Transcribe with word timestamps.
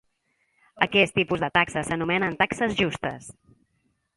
Aquest 0.85 1.13
tipus 1.19 1.43
de 1.45 1.49
taxes 1.59 1.91
s'anomenen 1.91 2.39
Taxes 2.41 2.77
Justes. 2.81 3.29